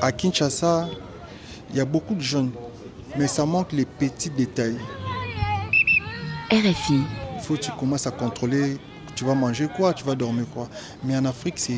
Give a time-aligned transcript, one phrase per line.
[0.00, 0.88] À Kinshasa,
[1.70, 2.52] il y a beaucoup de jeunes,
[3.16, 4.78] mais ça manque les petits détails.
[6.50, 7.00] RFI.
[7.36, 8.78] Il faut que tu commences à contrôler,
[9.14, 10.68] tu vas manger quoi, tu vas dormir quoi.
[11.02, 11.72] Mais en Afrique, c'est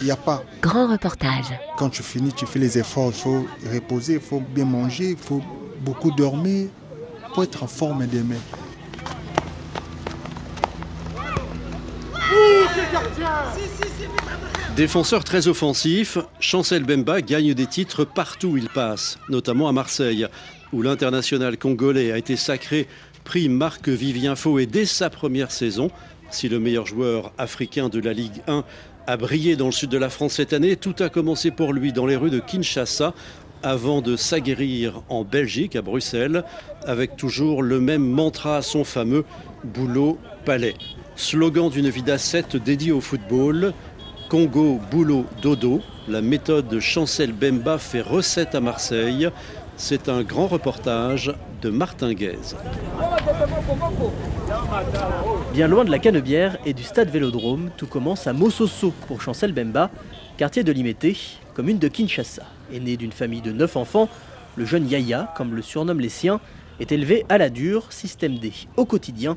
[0.00, 0.42] il n'y a pas.
[0.62, 1.58] Grand reportage.
[1.76, 5.16] Quand tu finis, tu fais les efforts, il faut reposer, il faut bien manger, il
[5.16, 5.42] faut
[5.80, 6.68] beaucoup dormir
[7.34, 8.36] pour être en forme demain.
[14.76, 20.26] Défenseur très offensif, Chancel Bemba gagne des titres partout où il passe, notamment à Marseille,
[20.72, 22.86] où l'international congolais a été sacré
[23.24, 25.90] prix Marc Vivien Faux dès sa première saison.
[26.30, 28.64] Si le meilleur joueur africain de la Ligue 1
[29.06, 31.92] a brillé dans le sud de la France cette année, tout a commencé pour lui
[31.92, 33.14] dans les rues de Kinshasa
[33.62, 36.44] avant de s'aguerrir en Belgique, à Bruxelles,
[36.84, 39.24] avec toujours le même mantra, son fameux
[39.64, 40.74] boulot palais.
[41.16, 43.72] Slogan d'une vie d'ascète dédiée au football,
[44.28, 45.80] Congo, boulot, dodo.
[46.08, 49.28] La méthode de Chancel Bemba fait recette à Marseille.
[49.78, 52.54] C'est un grand reportage de Martin Guez.
[55.54, 59.52] Bien loin de la Canebière et du stade Vélodrome, tout commence à Mososo pour Chancel
[59.52, 59.90] Bemba,
[60.36, 61.16] quartier de Limété,
[61.54, 62.42] commune de Kinshasa.
[62.70, 64.08] Né d'une famille de neuf enfants,
[64.56, 66.40] le jeune Yaya, comme le surnomment les siens,
[66.78, 69.36] est élevé à la dure, système D, au quotidien.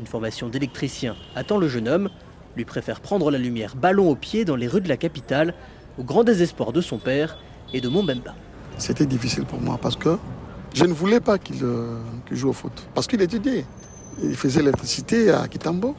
[0.00, 2.08] Une formation d'électricien attend le jeune homme,
[2.56, 5.52] lui préfère prendre la lumière ballon au pied dans les rues de la capitale,
[5.98, 7.36] au grand désespoir de son père
[7.74, 8.34] et de mon Bemba.
[8.78, 10.16] C'était difficile pour moi parce que
[10.72, 11.58] je ne voulais pas qu'il
[12.30, 12.72] joue au foot.
[12.94, 13.66] Parce qu'il étudiait.
[14.22, 15.94] Il faisait l'électricité à Kitambo.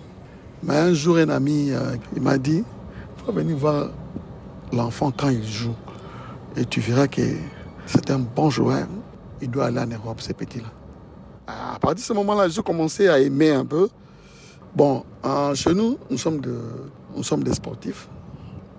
[0.63, 3.91] Mais un jour, un ami euh, m'a dit il faut venir voir
[4.73, 5.75] l'enfant quand il joue.
[6.57, 7.21] Et tu verras que
[7.85, 8.87] c'est un bon joueur.
[9.43, 10.80] Il doit aller en Europe, ces petits-là.
[11.73, 13.89] À partir de ce moment-là, j'ai commencé à aimer un peu.
[14.75, 15.03] Bon,
[15.53, 16.39] chez nous, nous sommes,
[17.43, 18.07] des sportifs.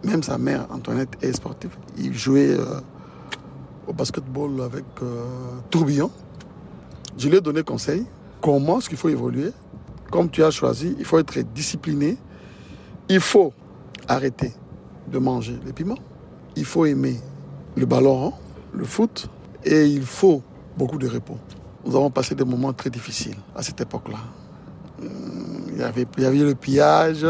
[0.05, 1.77] Même sa mère, Antoinette, est sportive.
[1.97, 2.81] Il jouait euh,
[3.87, 5.25] au basketball avec euh,
[5.71, 6.11] Tourbillon.
[7.17, 8.05] Je lui ai donné conseil.
[8.41, 9.53] Comment est-ce qu'il faut évoluer?
[10.11, 12.17] Comme tu as choisi, il faut être discipliné.
[13.09, 13.53] Il faut
[14.09, 14.53] arrêter
[15.07, 15.99] de manger les piments.
[16.57, 17.21] Il faut aimer
[17.77, 18.33] le ballon
[18.73, 19.29] le foot.
[19.65, 20.43] Et il faut
[20.77, 21.39] beaucoup de repos.
[21.85, 24.19] Nous avons passé des moments très difficiles à cette époque-là.
[25.03, 27.23] Il y avait, il y avait le pillage,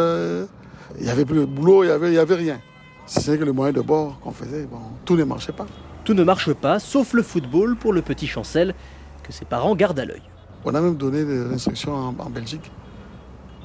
[0.98, 2.60] il n'y avait plus le boulot, il n'y avait, il y avait rien.
[3.06, 5.66] C'est que le moyen de bord qu'on faisait, bon, tout ne marchait pas.
[6.04, 8.74] Tout ne marche pas, sauf le football pour le petit Chancel,
[9.22, 10.22] que ses parents gardent à l'œil.
[10.64, 12.70] On a même donné des instructions en, Belgique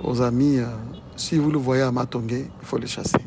[0.04, 0.66] aux amis, euh,
[1.16, 3.18] si vous le voyez à Matongé, il faut le chasser.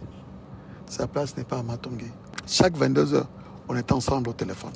[0.87, 2.07] Sa place n'est pas à Matongé.
[2.47, 3.29] Chaque 22 heures,
[3.69, 4.73] on était ensemble au téléphone.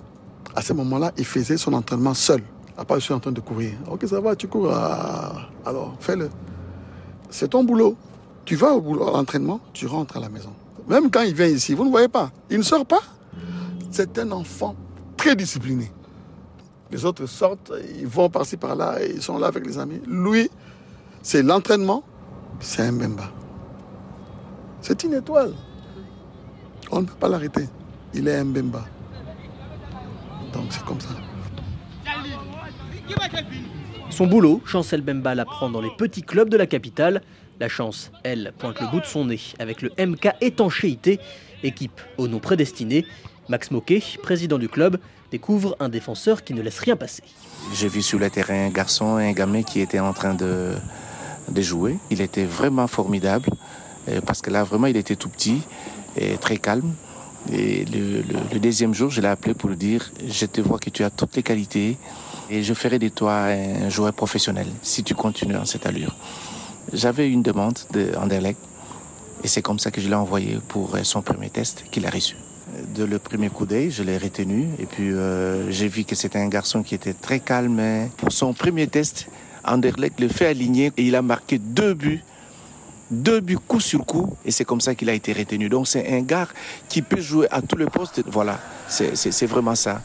[0.56, 2.42] À ce moment-là, il faisait son entraînement seul.
[2.76, 3.72] À part, je suis en train de courir.
[3.88, 4.70] Ok, ça va, tu cours.
[4.72, 6.28] Ah, alors, fais-le.
[7.30, 7.96] C'est ton boulot.
[8.44, 10.52] Tu vas au boulot, à l'entraînement, tu rentres à la maison.
[10.88, 12.30] Même quand il vient ici, vous ne voyez pas.
[12.50, 13.00] Il ne sort pas.
[13.90, 14.74] C'est un enfant
[15.16, 15.90] très discipliné.
[16.90, 20.00] Les autres sortent, ils vont par-ci par-là, ils sont là avec les amis.
[20.06, 20.50] Lui,
[21.22, 22.02] c'est l'entraînement,
[22.60, 23.30] c'est un Mbemba.
[24.80, 25.54] C'est une étoile.
[26.90, 27.68] On ne peut pas l'arrêter.
[28.12, 28.84] Il est un Mbemba.
[30.52, 31.08] Donc c'est comme ça.
[34.10, 37.22] Son boulot, Chancel Bemba l'apprend dans les petits clubs de la capitale.
[37.60, 41.18] La chance, elle, pointe le bout de son nez avec le MK Étanchéité,
[41.62, 43.06] équipe au nom prédestiné.
[43.48, 44.98] Max Moquet, président du club,
[45.30, 47.22] découvre un défenseur qui ne laisse rien passer.
[47.74, 50.74] J'ai vu sur le terrain un garçon et un gamin qui étaient en train de,
[51.56, 51.98] jouer.
[52.10, 53.50] Il était vraiment formidable
[54.08, 55.60] euh, parce que là, vraiment, il était tout petit
[56.16, 56.94] et très calme.
[57.52, 61.04] Et le, deuxième jour, je l'ai appelé pour lui dire, je te vois que tu
[61.04, 61.98] as toutes les qualités
[62.50, 66.14] et je ferai de toi un joueur professionnel si tu continues en cette allure.
[66.92, 68.12] J'avais une demande de
[69.42, 72.36] et c'est comme ça que je l'ai envoyé pour son premier test qu'il a reçu.
[72.94, 76.38] De le premier coup d'œil, je l'ai retenu et puis euh, j'ai vu que c'était
[76.38, 78.08] un garçon qui était très calme.
[78.16, 79.26] Pour son premier test,
[79.64, 82.22] Anderlecht le fait aligner et il a marqué deux buts
[83.10, 85.68] deux buts coup sur coup, et c'est comme ça qu'il a été retenu.
[85.68, 86.48] Donc c'est un gars
[86.88, 88.22] qui peut jouer à tous les postes.
[88.26, 88.58] Voilà,
[88.88, 90.02] c'est vraiment ça.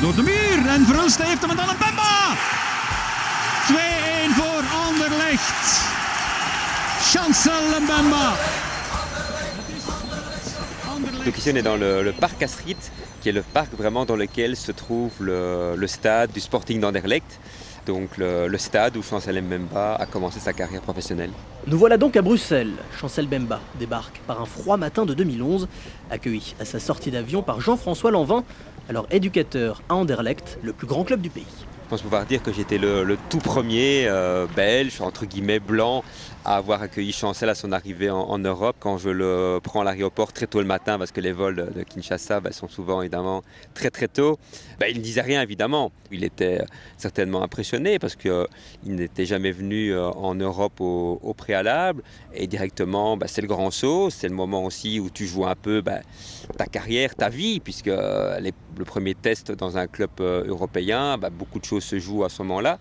[0.00, 2.36] Door de muur en Verhulst heeft hem dan een Bemba.
[3.68, 5.80] 2-1 voor Anderlecht.
[7.00, 8.32] Chancel Mbemba.
[11.24, 12.76] Donc ici on est dans le, le parc Astrid,
[13.20, 17.38] qui est le parc vraiment dans lequel se trouve le, le stade du Sporting d'Anderlecht?
[17.86, 21.30] Donc le, stade où Chancel Mbemba a commencé sa carrière professionnelle.
[21.66, 22.72] Nous voilà donc à Bruxelles.
[22.98, 25.68] Chancel Mbemba débarque par un froid matin de 2011,
[26.10, 28.44] accueilli à sa sortie d'avion par Jean-François Lanvin,
[28.88, 31.46] alors éducateur à Anderlecht, le plus grand club du pays.
[31.88, 36.04] pense pouvoir dire que j'étais le, tout premier euh, belge, entre guillemets blanc,
[36.44, 38.76] à avoir accueilli Chancel à son arrivée en, Europe.
[38.78, 41.82] Quand je le prends à l'aéroport très tôt le matin, parce que les vols de,
[41.82, 43.42] Kinshasa ben, sont souvent évidemment
[43.72, 44.38] très très tôt,
[44.78, 45.90] ben, il ne disait rien évidemment.
[46.12, 46.60] Il était
[46.98, 48.46] certainement impressionné parce qu'il
[48.84, 52.02] n'était jamais venu euh, en Europe au, préalable.
[52.34, 55.56] Et directement, ben, c'est le grand saut, c'est le moment aussi où tu joues un
[55.56, 55.82] peu
[56.58, 58.38] ta carrière, ta vie, puisque euh,
[58.76, 62.42] le premier test dans un club euh, européen, beaucoup de choses se jouent à ce
[62.42, 62.78] moment-là.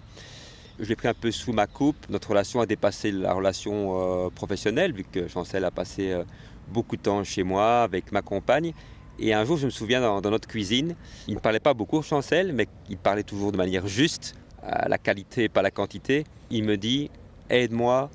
[0.80, 2.10] Je l'ai pris un peu sous ma coupe.
[2.10, 6.24] Notre relation a dépassé la relation euh, professionnelle, vu que Chancel a passé euh,
[6.68, 8.74] beaucoup de temps chez moi avec ma compagne.
[9.20, 10.96] Et un jour, je me souviens dans, notre cuisine,
[11.28, 14.34] il ne parlait pas beaucoup, Chancel, mais il parlait toujours de manière juste,
[14.64, 16.24] à la qualité, pas la quantité.
[16.50, 17.12] Il me dit
[17.52, 18.10] Aide-moi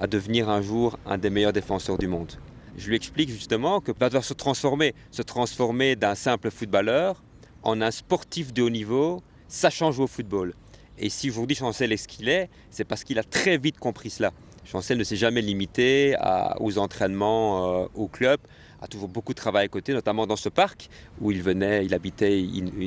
[0.00, 2.32] à devenir un jour un des meilleurs défenseurs du monde.
[2.76, 7.22] Je lui explique justement que va devoir se transformer, se transformer d'un simple footballeur
[7.62, 10.54] en un sportif de haut niveau, sachant jouer au football.
[11.02, 14.10] Et si aujourd'hui Chancel est ce qu'il est, c'est parce qu'il a très vite compris
[14.10, 14.32] cela.
[14.66, 16.14] Chancel ne s'est jamais limité
[16.60, 18.38] aux entraînements euh, au club,
[18.82, 21.94] a toujours beaucoup de travail à côté, notamment dans ce parc où il venait, il
[21.94, 22.44] habitait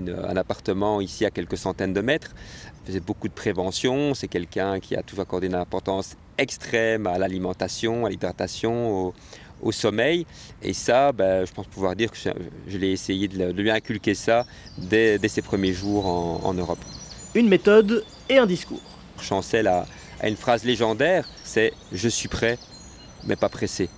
[0.07, 2.36] un appartement ici à quelques centaines de mètres,
[2.83, 7.18] il faisait beaucoup de prévention, c'est quelqu'un qui a toujours accordé une importance extrême à
[7.18, 9.13] l'alimentation, à l'hydratation,
[9.62, 10.27] au, sommeil.
[10.62, 12.18] Et ça, ben, je pense pouvoir dire que
[12.68, 14.45] je, l'ai essayé de, lui inculquer ça
[14.77, 16.80] dès, ses premiers jours en Europe
[17.35, 18.81] une méthode et un discours.
[19.19, 19.85] Chancel a,
[20.24, 22.57] une phrase légendaire, c'est Je suis prêt,
[23.25, 23.89] mais pas pressé.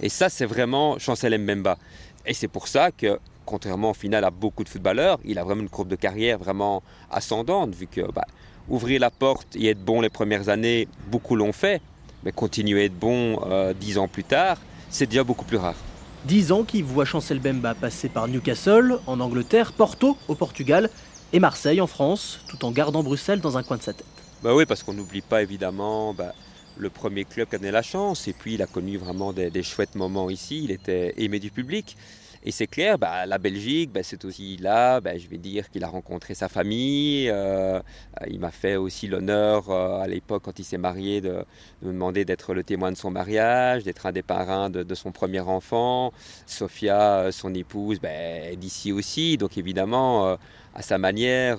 [0.00, 1.78] Et ça, c'est vraiment Chancel Mbemba.
[2.26, 5.62] Et c'est pour ça que, contrairement au final à beaucoup de footballeurs, il a vraiment
[5.62, 8.26] une courbe de carrière vraiment ascendante, vu que bah,
[8.68, 11.80] ouvrir la porte et être bon les premières années, beaucoup l'ont fait,
[12.24, 14.58] mais continuer à être bon euh, dix ans plus tard,
[14.90, 15.76] c'est déjà beaucoup plus rare.
[16.24, 20.88] Dix ans qui voient Chancel Bemba passer par Newcastle, en Angleterre, Porto, au Portugal,
[21.32, 24.06] et Marseille en France, tout en gardant Bruxelles dans un coin de sa tête.
[24.42, 26.34] Bah oui, parce qu'on n'oublie pas évidemment bah,
[26.76, 29.62] le premier club qui a donné la chance, et puis il a connu vraiment des,
[29.62, 31.96] chouettes moments ici, il était aimé du public.
[32.44, 35.84] Et c'est clair, bah, la Belgique, bah, c'est aussi là, bah, je vais dire qu'il
[35.84, 37.28] a rencontré sa famille.
[37.30, 37.80] Euh,
[38.28, 41.44] il m'a fait aussi l'honneur euh, à l'époque, quand il s'est marié, de,
[41.82, 45.38] me demander d'être le témoin de son mariage, d'être un des parrains de, son premier
[45.38, 46.12] enfant.
[46.46, 49.36] Sophia, euh, son épouse, est d'ici aussi.
[49.36, 50.36] Donc évidemment,
[50.74, 51.58] à sa manière,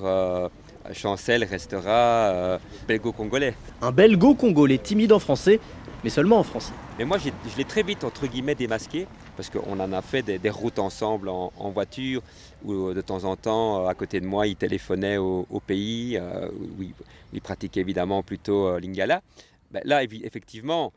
[0.92, 3.56] Chancel restera belgo-congolais.
[3.82, 5.60] Un belgo-congolais timide en français,
[6.04, 6.74] mais seulement en français.
[7.00, 10.50] Mais moi, je l'ai très vite, entre guillemets, démasqué, parce qu'on en a fait des,
[10.50, 12.22] routes ensemble en, voiture,
[12.64, 16.18] où euh, de temps en temps, euh, à côté de moi, il téléphonait au, pays,
[16.18, 16.84] euh, où,
[17.34, 19.22] il, pratiquait évidemment plutôt l'ingala.
[19.72, 20.94] Ben là, effectivement,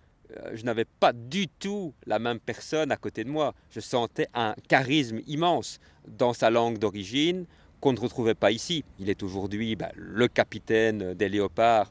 [0.52, 3.54] je n'avais pas du tout la même personne à côté de moi.
[3.70, 7.46] Je sentais un charisme immense dans sa langue d'origine
[7.80, 8.84] qu'on ne retrouvait pas ici.
[8.98, 11.90] Il est aujourd'hui ben, le capitaine des léopards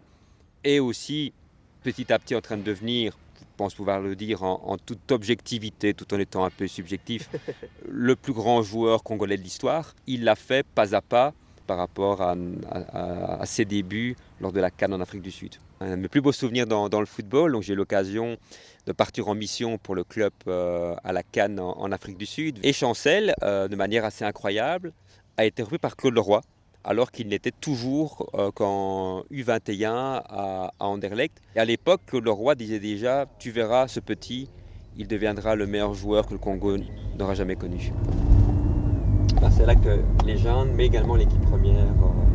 [0.64, 1.34] et aussi
[1.84, 3.18] petit à petit en train de devenir
[3.56, 7.30] pense pouvoir le dire en, toute objectivité, tout en étant un peu subjectif,
[7.88, 9.96] le plus grand joueur congolais de l'histoire.
[10.08, 11.34] Il l'a fait pas à pas
[11.68, 15.56] par rapport à, ses débuts lors de la Cannes en Afrique du Sud.
[15.82, 18.38] Un de mes plus beaux souvenirs dans, le football, donc j'ai eu l'occasion
[18.86, 22.60] de partir en mission pour le club euh, à la Cannes en, Afrique du Sud.
[22.64, 24.94] Et Chancel, euh, de manière assez incroyable,
[25.38, 26.42] a été repris par Claude Leroy,
[26.86, 31.42] alors qu'il n'était toujours euh, qu'en U21 à, Anderlecht.
[31.56, 34.50] Et à l'époque, le roi disait déjà, tu verras ce petit,
[34.96, 36.78] il deviendra le meilleur joueur que le Congo
[37.18, 37.92] n'aura jamais connu.
[39.42, 42.26] Ben, c'est là que les jeunes, mais également l'équipe première, euh.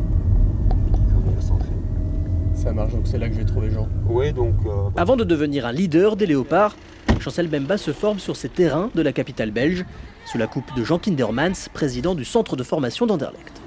[2.53, 3.89] Ça marche, donc c'est là que j'ai trouvé Jean.
[4.07, 4.55] Oui, donc...
[4.67, 6.77] Euh, Avant de devenir un leader des léopards,
[7.19, 9.87] Chancel Bemba se forme sur ces terrains de la capitale belge,
[10.27, 13.60] sous la coupe de Jean Kindermans, président du centre de formation d'Anderlecht.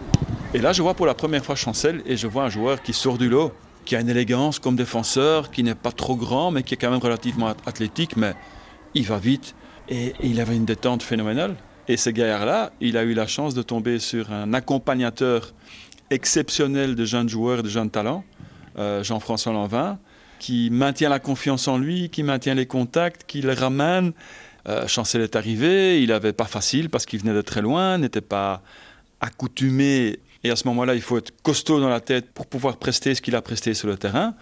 [0.56, 2.94] Et là, je vois pour la première fois Chancel et je vois un joueur qui
[2.94, 3.52] sort du lot,
[3.86, 6.92] qui a une élégance comme défenseur, qui n'est pas trop grand, mais qui est quand
[6.92, 8.36] même relativement athlétique, mais
[8.94, 9.56] il va vite
[9.90, 11.56] et il avait une détente phénoménale.
[11.88, 15.54] Et ce gaillard-là, il a eu la chance de tomber sur un accompagnateur
[16.12, 18.24] exceptionnel de jeunes joueurs et de jeunes talents,
[18.78, 19.98] euh, Jean-François Lanvin,
[20.38, 24.14] qui maintient la confiance en lui, qui maintient les contacts, qui le ramène.
[24.68, 28.22] Euh, Chancel est arrivé, il n'avait pas facile parce qu'il venait de très loin, n'était
[28.22, 28.62] pas
[29.20, 33.16] accoutumé et à ce moment-là, il faut être costaud dans la tête pour pouvoir prester
[33.16, 34.36] ce qu'il a presté sur le terrain.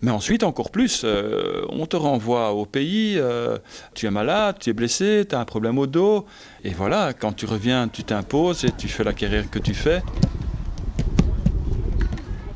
[0.00, 3.58] Mais ensuite, encore plus, euh, on te renvoie au pays, euh,
[3.94, 6.24] tu es malade, tu es blessé, tu as un problème au dos.
[6.62, 10.02] Et voilà, quand tu reviens, tu t'imposes et tu fais la carrière que tu fais.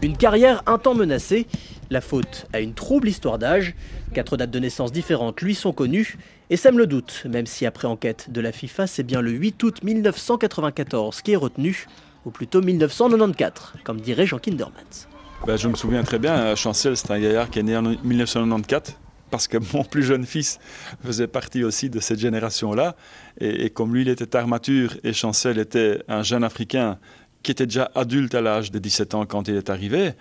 [0.02, 1.48] Une carrière un temps menacée,
[1.90, 3.74] la faute à une trouble histoire d'âge.
[4.14, 6.18] Quatre dates de naissance différentes lui sont connues
[6.50, 9.62] et sème le doute, même si après enquête de la FIFA, c'est bien le 8
[9.62, 11.86] août 1994 qui est retenu
[12.24, 15.08] ou plutôt 1994, comme dirait Jean Kindermans.
[15.46, 18.96] ben, Je me souviens très bien, Chancel, c'est un gaillard qui est né en 1994
[19.32, 20.60] parce que mon plus jeune fils
[21.02, 22.94] faisait partie aussi de cette génération-là.
[23.40, 26.98] Et, comme lui, il était armature et Chancel était un jeune Africain
[27.42, 30.12] qui était déjà adulte à l'âge de 17 ans quand il est arrivé,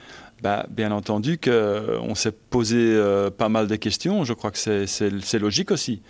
[0.41, 4.24] bah, bien entendu qu'on s'est posé euh, pas mal de questions.
[4.24, 6.01] Je crois que c'est logique aussi.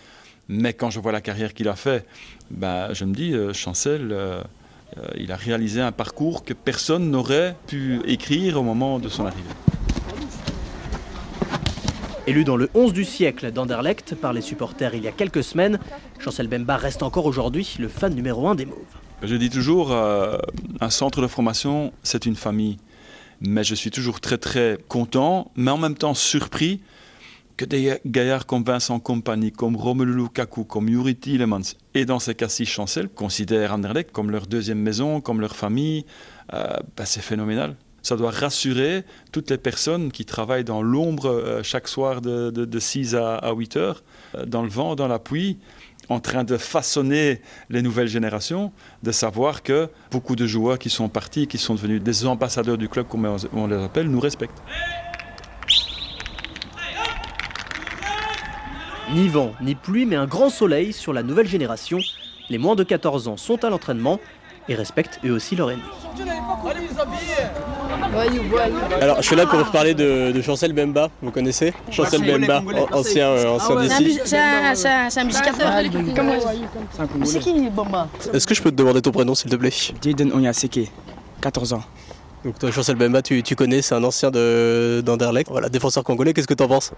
[0.48, 2.06] Mais quand je vois la carrière qu'il a fait,
[2.50, 4.42] bah, je me dis, euh, Chancel, euh,
[5.18, 9.44] il a réalisé un parcours que personne n'aurait pu écrire au moment de son arrivée.
[12.28, 15.80] Élu dans le 11 du siècle d'Anderlecht par les supporters il y a quelques semaines,
[16.20, 18.78] Chancel Bemba reste encore aujourd'hui le fan numéro un des Mauves.
[19.24, 20.38] Je dis toujours, euh,
[20.80, 22.78] un centre de formation, c'est une famille.
[23.40, 26.82] Mais je suis toujours très très content, mais en même temps surpris
[27.62, 32.34] que des gaillards comme Vincent Compagnie, comme Romelu Lukaku, comme Yuri Tielemans et dans ces
[32.34, 36.06] cas-ci Chancel considèrent Anderlecht comme leur deuxième maison, comme leur famille.
[36.54, 41.62] Euh, bah, c'est phénoménal ça doit rassurer toutes les personnes qui travaillent dans l'ombre euh,
[41.62, 44.04] chaque soir de, 6 à, 8 heures,
[44.34, 45.60] euh, dans le vent, dans la pluie,
[46.10, 48.72] en train de façonner les nouvelles générations,
[49.04, 52.90] de savoir que beaucoup de joueurs qui sont partis, qui sont devenus des ambassadeurs du
[52.90, 54.64] club, comme on les appelle, nous respectent.
[59.14, 61.98] Ni vent, ni pluie, mais un grand soleil sur la nouvelle génération.
[62.50, 64.20] Les moins de 14 ans sont à l'entraînement
[64.70, 65.82] et respectent eux aussi leur aîné.
[69.02, 71.10] Alors, je suis là pour vous parler de, Chancel Bemba.
[71.22, 72.64] Vous connaissez Chancel Bemba,
[72.94, 74.20] ancien, euh, ancien ah d'ici.
[74.24, 75.74] C'est un, musicateur.
[77.26, 78.08] C'est qui Bemba?
[78.34, 79.74] Est-ce que je peux te demander ton prénom, s'il te plaît?
[80.02, 80.90] Jaden Onyaseke,
[81.42, 81.84] 14 ans.
[82.44, 85.50] Donc toi, Chancel Bemba, tu, connais, c'est un ancien d'Anderlecht.
[85.52, 86.92] Voilà, défenseur congolais, qu'est-ce que tu en penses?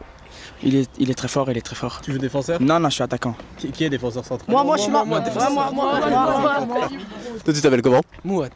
[0.64, 2.00] Il est, il est très fort, il est très fort.
[2.02, 2.62] Tu joues défenseur?
[2.62, 3.36] Non, non, je suis attaquant.
[3.58, 4.50] Qui, est défenseur central?
[4.50, 5.22] Moi, moi, je suis moi, moi,
[5.52, 6.90] moi, moi,
[7.44, 8.02] Toi, tu t'appelles comment?
[8.24, 8.52] Mouad.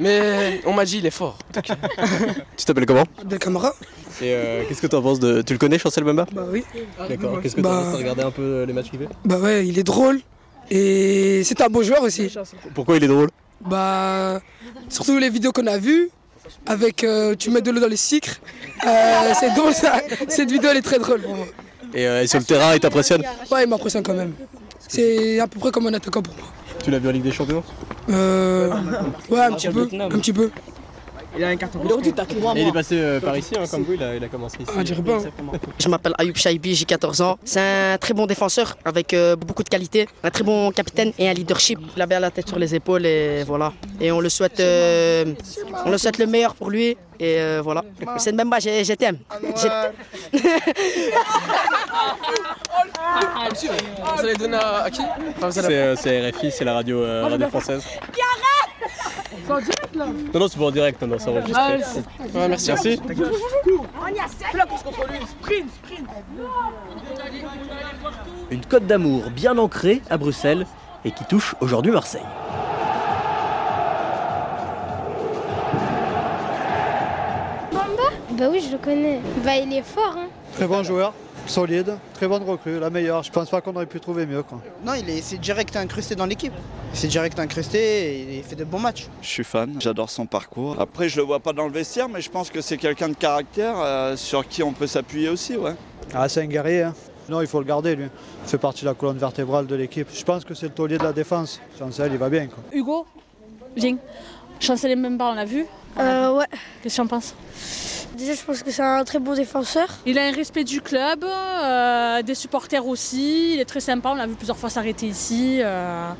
[0.00, 1.36] Mais on m'a dit, il est fort.
[2.56, 3.04] tu t'appelles comment?
[3.24, 3.74] De Camara.
[4.22, 5.42] Et euh, qu'est-ce que tu en penses de.
[5.42, 6.64] Tu le connais, Chancel Bemba Bah oui.
[7.08, 7.42] D'accord.
[7.42, 7.92] Qu'est-ce que tu en penses?
[7.92, 9.08] De regarder un peu les matchs qu'il fait?
[9.26, 10.20] Bah ouais, il est drôle.
[10.70, 12.34] Et c'est un beau joueur aussi.
[12.74, 13.28] Pourquoi il est drôle?
[13.60, 14.40] Bah.
[14.88, 16.10] Surtout les vidéos qu'on a vues
[16.66, 18.40] avec euh, tu mets de l'eau dans les sucres.
[18.86, 20.00] Euh, c'est drôle ça.
[20.28, 21.46] Cette vidéo elle est très drôle pour moi.
[21.94, 24.32] Et, euh, sur le terrain, il t'impressionne Ouais, il m'impressionne quand même.
[24.88, 26.46] C'est à peu près comme un attaquant pour moi.
[26.82, 27.62] Tu l'as vu en Ligue des Champions?
[28.10, 28.72] Euh.
[29.30, 29.88] Ouais, un petit peu.
[30.00, 30.50] Un petit peu.
[31.36, 32.02] Il a un carton rouge.
[32.56, 34.70] il est passé euh, par ici, hein, comme vous, il a, commencé ici.
[34.76, 35.18] Ah, pas.
[35.78, 37.38] Je m'appelle Ayoub Shaibi, j'ai 14 ans.
[37.44, 41.28] C'est un très bon défenseur avec euh, beaucoup de qualité, un très bon capitaine et
[41.28, 41.78] un leadership.
[41.96, 43.72] Il a bien la tête sur les épaules et voilà.
[44.00, 45.24] Et on le souhaite, euh,
[45.86, 47.82] on le souhaite le meilleur pour lui et voilà.
[48.18, 49.18] C'est même pas, je t'aime.
[54.14, 55.02] Vous allez donner à, qui?
[55.96, 57.82] C'est RFI, c'est la radio, radio française.
[59.52, 61.62] C'est en direct là Non, non, c'est pas en direct, non, c'est enregistré.
[61.62, 62.70] Ah, ouais, merci.
[62.70, 63.00] Merci.
[64.54, 66.08] la course contre lui, sprint, sprint.
[68.50, 70.66] Une cote d'amour bien ancrée à Bruxelles
[71.04, 72.22] et qui touche aujourd'hui Marseille.
[77.72, 78.10] Bamba?
[78.32, 79.20] Bah oui, je le connais.
[79.44, 80.28] Bah il est fort, hein.
[80.54, 81.12] Très bon joueur
[81.46, 83.22] solide, très bonne recrue, la meilleure.
[83.22, 84.42] Je pense pas qu'on aurait pu trouver mieux.
[84.42, 84.60] Quoi.
[84.84, 86.52] Non, il est, direct incrusté dans l'équipe.
[86.92, 89.08] C'est direct incrusté et il fait de bons matchs.
[89.20, 90.76] Je suis fan, j'adore son parcours.
[90.80, 93.14] Après, je le vois pas dans le vestiaire, mais je pense que c'est quelqu'un de
[93.14, 95.56] caractère euh, sur qui on peut s'appuyer aussi.
[95.56, 95.74] Ouais.
[96.14, 96.82] Ah, c'est un guerrier.
[96.82, 96.94] Hein.
[97.28, 98.06] Non, il faut le garder, lui.
[98.44, 100.08] Il fait partie de la colonne vertébrale de l'équipe.
[100.12, 101.60] Je pense que c'est le taulier de la défense.
[101.78, 102.46] Chancel, il va bien.
[102.46, 102.58] Quoi.
[102.72, 103.06] Hugo,
[103.76, 103.96] viens.
[104.60, 105.66] Chancel même pas, on l'a vu
[105.98, 106.46] euh, Ouais.
[106.82, 107.34] Qu'est-ce que tu en penses?
[108.16, 109.88] Déjà, je pense que c'est un très bon défenseur.
[110.04, 113.54] Il a un respect du club, euh, des supporters aussi.
[113.54, 114.10] Il est très sympa.
[114.10, 115.60] On l'a vu plusieurs fois s'arrêter ici.
[115.62, 116.10] Euh,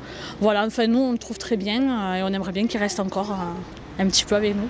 [0.41, 2.99] voilà, enfin, nous, on le trouve très bien euh, et on aimerait bien qu'il reste
[2.99, 3.37] encore
[3.99, 4.67] un petit peu avec nous.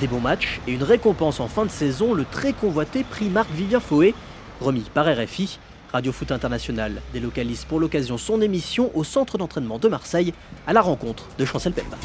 [0.00, 3.50] Des bons matchs et une récompense en fin de saison, le très convoité prix Marc
[3.50, 4.14] Vivien Fouet,
[4.60, 5.58] remis par RFI.
[5.92, 10.34] Radio Foot International délocalise pour l'occasion son émission au centre d'entraînement de Marseille
[10.66, 11.96] à la rencontre de Chancel Pemba.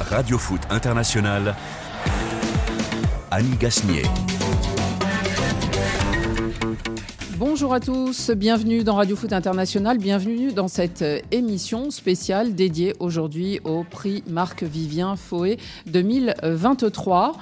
[0.00, 1.54] Radio Foot International
[3.32, 4.02] Annie Gasnier.
[7.38, 12.94] Bonjour à tous, bienvenue dans Radio Foot International, bienvenue dans cette euh, émission spéciale dédiée
[12.98, 17.36] aujourd'hui au prix Marc-Vivien Foé 2023.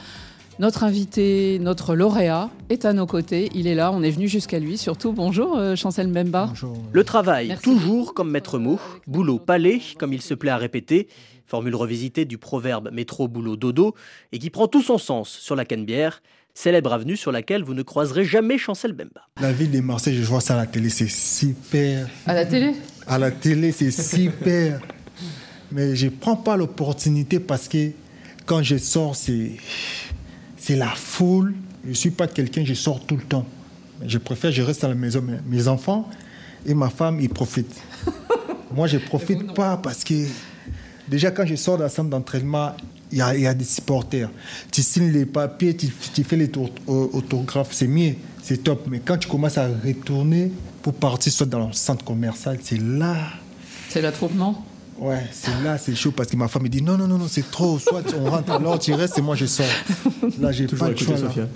[0.61, 3.49] Notre invité, notre lauréat, est à nos côtés.
[3.55, 4.77] Il est là, on est venu jusqu'à lui.
[4.77, 6.47] Surtout, bonjour euh, Chancel Mbemba.
[6.47, 6.77] Bonjour.
[6.93, 8.81] Le travail, toujours comme maître mot.
[9.07, 11.09] Boulot, palais, comme il se plaît à répéter
[11.47, 13.95] formule revisitée du proverbe métro boulot dodo,
[14.33, 16.23] et qui prend tout son sens sur la Canebière,
[16.53, 19.29] célèbre avenue sur laquelle vous ne croiserez jamais Chancel Bemba.
[19.41, 22.07] La ville de Marseille, je vois ça à la télé, c'est super.
[22.27, 22.75] À la télé?
[23.07, 24.81] À la télé, c'est super.
[25.73, 27.93] Mais je ne prends pas l'opportunité parce que
[28.45, 29.53] quand je sors, c'est
[30.69, 31.55] c'est la foule.
[31.83, 33.47] Je ne suis pas quelqu'un, je sors tout le temps.
[34.07, 35.25] Je préfère, je reste à la maison.
[35.27, 36.11] Mais mes enfants
[36.67, 37.81] et ma femme, ils profitent.
[38.75, 40.27] Moi, je ne profite pas parce que
[41.09, 42.73] déjà, quand je sors de la salle d'entraînement,
[43.11, 44.29] il y, a, il y a des supporters.
[44.71, 46.51] Tu signes les papiers, tu, tu fais les
[46.87, 48.87] autographes, c'est mieux, c'est top.
[48.91, 53.17] Mais quand tu commences à retourner pour partir soit dans le centre commercial, c'est là.
[53.89, 54.67] C'est l'attroupement?
[55.01, 57.29] Ouais, c'est là, c'est chaud parce que ma femme me dit non, non, non, non,
[57.29, 57.79] c'est trop.
[57.79, 59.67] Soit on rentre, alors tu restes et moi je sors.
[60.41, 61.29] Là, j'ai Toujours pas le écouter choix.
[61.29, 61.29] là.
[61.29, 61.49] Sophia.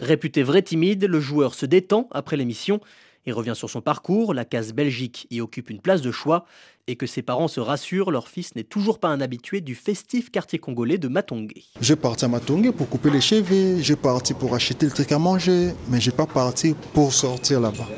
[0.00, 2.80] Réputé vrai timide, le joueur se détend après l'émission
[3.26, 4.32] et revient sur son parcours.
[4.32, 6.46] La case Belgique y occupe une place de choix
[6.86, 10.30] et que ses parents se rassurent, leur fils n'est toujours pas un habitué du festif
[10.30, 11.64] quartier congolais de Matongé.
[11.80, 15.18] J'ai parti à Matongé pour couper les cheveux, j'ai parti pour acheter le truc à
[15.18, 17.88] manger, mais j'ai pas parti pour sortir là-bas.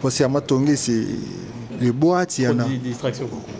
[0.00, 1.06] Parce qu'à Matongé, c'est
[1.80, 2.66] les boîtes, il y en a.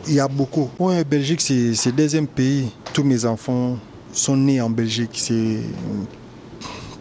[0.06, 0.71] Il y a beaucoup.
[0.78, 2.71] Ouais, Belgique, c'est c'est le deuxième pays.
[2.92, 3.78] Tous mes enfants
[4.12, 5.11] sont nés en Belgique.
[5.14, 5.61] C'est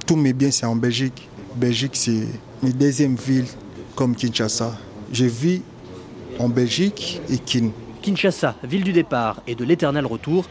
[0.05, 1.29] tous mes biens, c'est en Belgique.
[1.55, 2.27] Belgique, c'est
[2.61, 3.45] une deuxième ville
[3.95, 4.75] comme Kinshasa.
[5.11, 5.61] Je vis
[6.39, 7.69] en Belgique et Kin.
[8.01, 10.45] Kinshasa, ville du départ et de l'éternel retour,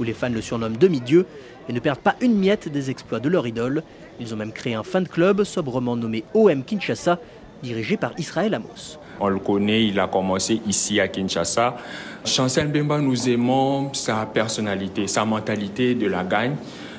[0.00, 1.26] où les fans le surnomment demi-dieu
[1.68, 3.82] et ne perdent pas une miette des exploits de leur idole.
[4.18, 7.18] Ils ont même créé un fan club sobrement nommé OM Kinshasa,
[7.62, 8.98] dirigé par Israël Amos.
[9.20, 11.76] On le connaît, il a commencé ici à Kinshasa.
[12.24, 16.56] Chancel Bemba, nous aimons sa personnalité, sa mentalité de la gagne.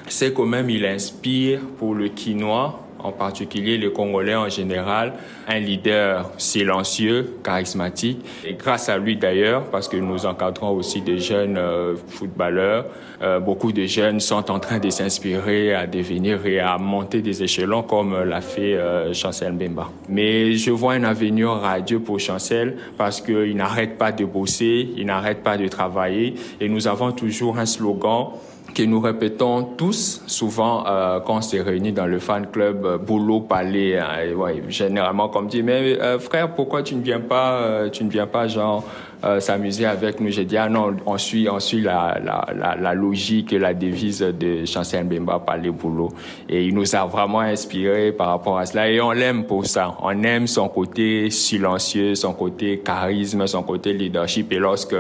[0.07, 5.13] C'est quand même, il inspire pour le Quinois, en particulier les Congolais en général,
[5.47, 8.19] un leader silencieux, charismatique.
[8.45, 12.85] Et grâce à lui d'ailleurs, parce que nous encadrons aussi des jeunes euh, footballeurs,
[13.21, 17.41] euh, beaucoup de jeunes sont en train de s'inspirer à devenir et à monter des
[17.41, 19.89] échelons comme l'a fait euh, Chancel Bemba.
[20.07, 25.05] Mais je vois un avenir radieux pour Chancel parce qu'il n'arrête pas de bosser, il
[25.07, 28.33] n'arrête pas de travailler et nous avons toujours un slogan
[28.73, 32.97] que nous répétons tous souvent euh, quand on s'est réunis dans le fan club euh,
[32.97, 37.89] boulot palais hein, ouais, généralement comme dit mais euh, frère pourquoi tu ne viens pas
[37.91, 38.83] tu ne viens pas genre
[39.23, 40.29] euh, s'amuser avec nous.
[40.29, 44.19] J'ai dit ah non on suit on suit la, la, la, logique et la devise
[44.19, 46.09] de Chancel Bemba palais boulot
[46.47, 48.89] et il nous a vraiment inspiré par rapport à cela.
[48.89, 49.95] Et on l'aime pour ça.
[50.01, 54.51] On aime son côté silencieux son côté charisme son côté leadership.
[54.51, 54.95] Et lorsque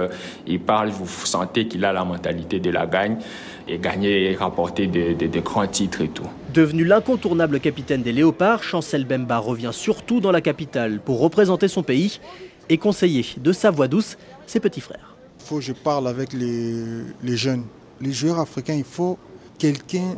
[0.47, 3.17] il parle vous sentez qu'il a la mentalité de la gagne
[3.67, 6.23] et gagner et rapporter de, de- de grands titres et tout.
[6.53, 11.83] Devenu l'incontournable capitaine des Léopards, Chancel Bemba revient surtout dans la capitale pour représenter son
[11.83, 12.19] pays
[12.69, 15.15] et conseiller de sa voix douce ses petits frères.
[15.39, 17.63] Il faut que je parle avec les, jeunes.
[18.01, 19.17] Les joueurs africains, il faut
[19.57, 20.17] quelqu'un,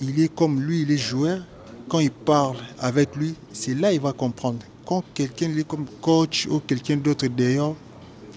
[0.00, 1.40] il est comme lui, il est joueur.
[1.88, 4.58] Quand il parle avec lui, c'est là qu'il va comprendre.
[4.84, 7.72] Quand quelqu'un est comme coach ou quelqu'un d'autre derrière,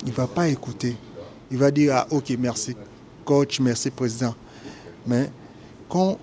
[0.03, 0.95] il ne va pas écouter.
[1.49, 2.75] Il va dire, ah ok, merci
[3.25, 4.35] coach, merci président.
[5.05, 5.29] Mais
[5.89, 6.17] quand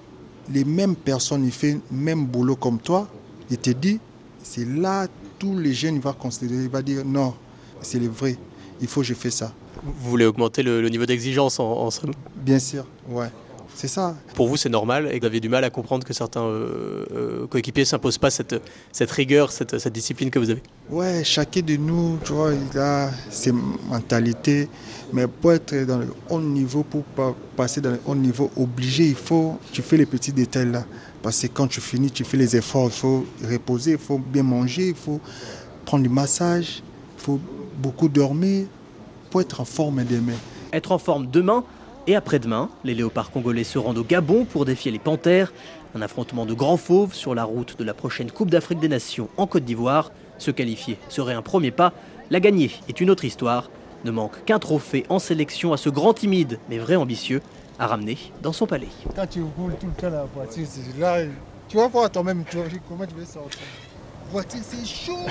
[0.52, 3.08] les mêmes personnes, font le même boulot comme toi,
[3.50, 3.98] il te dit,
[4.42, 5.06] c'est là
[5.44, 7.34] tous les jeunes vont considérer, il va dire, non,
[7.82, 8.36] c'est le vrai,
[8.80, 9.52] il faut que je fasse ça.
[9.82, 12.12] Vous voulez augmenter le, le niveau d'exigence en, en somme?
[12.34, 13.28] Bien sûr, ouais.
[13.74, 14.16] C'est ça.
[14.34, 17.04] Pour vous, c'est normal et que vous avez du mal à comprendre que certains euh,
[17.12, 18.54] euh, coéquipiers ne s'imposent pas cette,
[18.92, 20.62] cette rigueur, cette, cette discipline que vous avez?
[20.88, 24.68] Ouais, chacun de nous, tu vois, il a ses mentalités.
[25.12, 29.08] Mais pour être dans le haut niveau, pour pas passer dans le haut niveau, obligé,
[29.08, 30.84] il faut, tu fais les petits détails là.
[31.24, 34.42] Parce que quand tu finis, tu fais les efforts, il faut reposer, il faut bien
[34.42, 35.22] manger, il faut
[35.86, 36.82] prendre du massage,
[37.16, 37.40] il faut
[37.78, 38.66] beaucoup dormir
[39.30, 40.34] pour être en forme demain.
[40.74, 41.64] Être en forme demain
[42.06, 45.54] et après-demain, les léopards congolais se rendent au Gabon pour défier les panthères.
[45.94, 49.30] Un affrontement de grands fauves sur la route de la prochaine Coupe d'Afrique des Nations
[49.38, 50.12] en Côte d'Ivoire.
[50.36, 51.94] Se qualifier serait un premier pas.
[52.28, 53.70] La gagner est une autre histoire.
[54.04, 57.40] Ne manque qu'un trophée en sélection à ce grand timide mais vrai ambitieux
[57.78, 58.88] à ramener dans son palais.
[59.14, 61.18] Quand tu roules tout le temps la voiture, c'est là,
[61.68, 63.60] tu vas voir toi-même tu vas- comment tu veux sortir.
[64.30, 65.26] Voiture, c'est chaud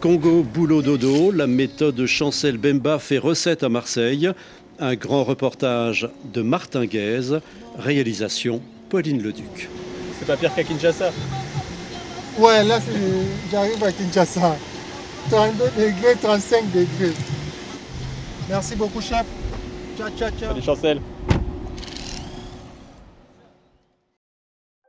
[0.00, 4.30] Congo boulot dodo, la méthode Chancel Bemba fait recette à Marseille.
[4.78, 7.40] Un grand reportage de Martin Guèze,
[7.78, 9.68] réalisation Pauline Leduc.
[10.18, 11.10] C'est pas pire qu'à Kinshasa.
[12.38, 14.56] Ouais, là, c'est- j'arrive à Kinshasa.
[15.30, 17.14] 32 degrés, 35 degrés.
[18.50, 19.24] Merci beaucoup, chef.
[19.96, 20.60] Ciao, ciao, ciao.
[20.60, 21.15] Chancel.